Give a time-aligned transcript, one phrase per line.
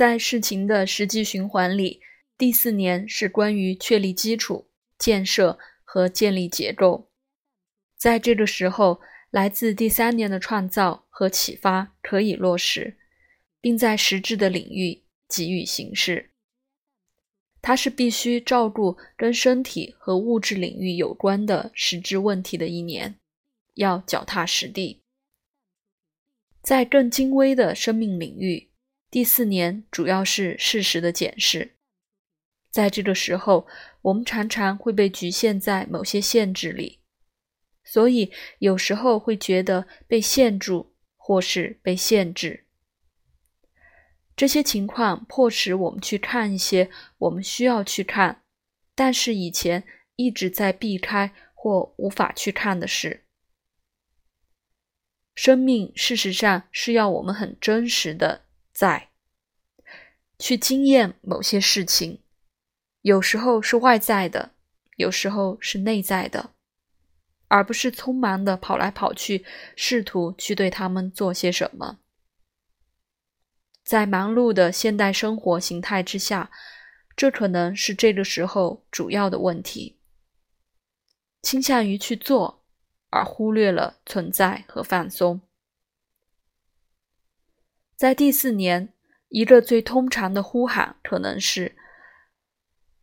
[0.00, 2.00] 在事情的实际循环里，
[2.38, 7.10] 第四年是关于确立基础、建设和建立结构。
[7.98, 12.96] 在这个时候，来自第三年的创造和启发可以落实，
[13.60, 16.30] 并在实质的领域给予形式。
[17.60, 23.16] 它是必须照顾跟身体和物质领域有关的实质问题的一年，
[23.74, 25.02] 要脚踏实地。
[26.62, 28.69] 在更精微的生命领域。
[29.10, 31.74] 第四年主要是事实的检视，
[32.70, 33.66] 在这个时候，
[34.02, 37.00] 我们常常会被局限在某些限制里，
[37.82, 42.66] 所以有时候会觉得被限住或是被限制。
[44.36, 48.44] 这些情况迫使我们去看一些我们需要去看，
[48.94, 49.82] 但是以前
[50.14, 53.24] 一直在避开或无法去看的事。
[55.34, 58.46] 生命事实上是要我们很真实的。
[58.72, 59.09] 在
[60.40, 62.22] 去经验某些事情，
[63.02, 64.52] 有时候是外在的，
[64.96, 66.54] 有时候是内在的，
[67.48, 69.44] 而不是匆忙的跑来跑去，
[69.76, 71.98] 试图去对他们做些什么。
[73.84, 76.50] 在忙碌的现代生活形态之下，
[77.14, 79.98] 这可能是这个时候主要的问题：
[81.42, 82.64] 倾向于去做，
[83.10, 85.42] 而忽略了存在和放松。
[87.96, 88.94] 在第四年，
[89.30, 91.74] 一个最通常的呼喊可能是：“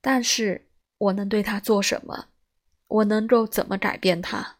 [0.00, 2.28] 但是我能对他做什么？
[2.88, 4.58] 我能够怎么改变他？”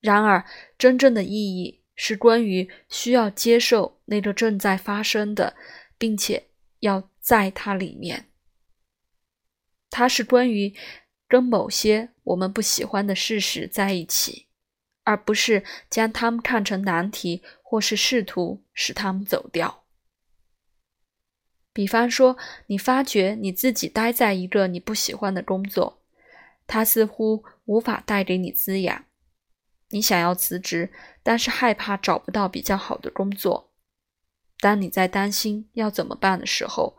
[0.00, 0.44] 然而，
[0.76, 5.56] 真正的意义是关于需要接受那个正在发生的，
[5.96, 6.48] 并且
[6.80, 8.28] 要在它里面。
[9.88, 10.76] 它是关于
[11.26, 14.46] 跟某些我们不喜欢的事实在一起，
[15.04, 17.42] 而不是将它们看成难题。
[17.68, 19.85] 或是试图使他们走掉。
[21.76, 22.38] 比方说，
[22.68, 26.00] 你发觉你自己待在一个你不喜欢的工作，
[26.66, 29.04] 它似乎无法带给你滋养。
[29.90, 30.90] 你想要辞职，
[31.22, 33.74] 但是害怕找不到比较好的工作。
[34.58, 36.96] 当你在担心要怎么办的时候，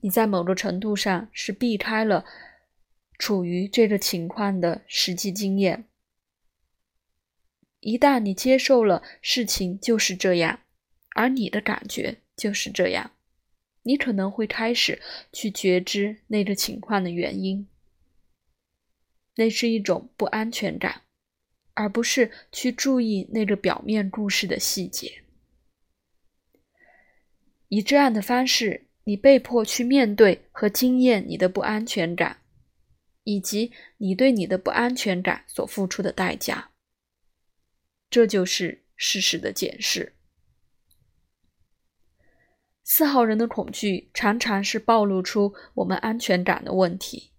[0.00, 2.24] 你在某个程度上是避开了
[3.16, 5.84] 处于这个情况的实际经验。
[7.78, 10.58] 一旦你接受了事情就是这样，
[11.14, 13.12] 而你的感觉就是这样，
[13.82, 15.00] 你可能会开始
[15.32, 17.66] 去觉知那个情况的原因。
[19.36, 21.02] 那是一种不安全感，
[21.74, 25.22] 而不是去注意那个表面故事的细节。
[27.68, 32.42] 以这样的方式，你被迫去面对和经验你的不安全感，
[33.24, 36.72] 以及你对你的不安全感所付出的代价。
[38.10, 40.12] 这就是事实的检视。
[42.92, 47.30] 四号人的恐惧常常是暴露出我们安全感的问题，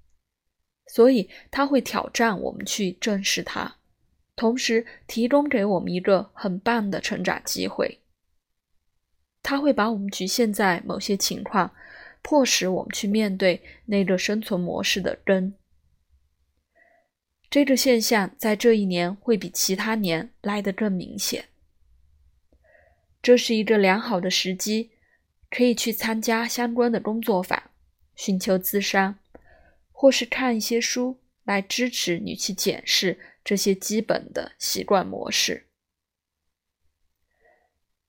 [0.88, 3.76] 所以他会挑战我们去正视它，
[4.38, 8.00] 同时提供给我们一个很棒的成长机会。
[9.44, 11.76] 他会把我们局限在某些情况，
[12.22, 15.54] 迫使我们去面对那个生存模式的根。
[17.50, 21.50] 这个现象在这一年会比其他年来得更明显。
[23.22, 24.92] 这是一个良好的时机，
[25.52, 27.62] 可以去参加相关的工作坊，
[28.16, 29.20] 寻求咨商，
[29.92, 35.68] 或是看一些书来支持你去检视这些基本的习惯模式。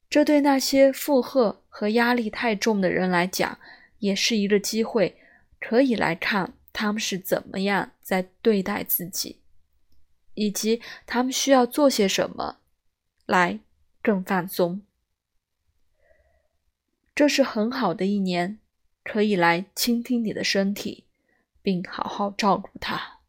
[0.08, 3.58] 这对那些负荷和压力太重的人来讲，
[3.98, 5.18] 也是一个机会，
[5.60, 6.54] 可以来看。
[6.74, 9.42] 他们是怎么样在对待自己，
[10.32, 12.60] 以及他们需要做些什么
[13.26, 13.60] 来
[14.00, 14.80] 更放松？
[17.14, 18.58] 这是很好的一年，
[19.04, 21.04] 可以来倾听你的身体，
[21.60, 23.20] 并好好照顾它。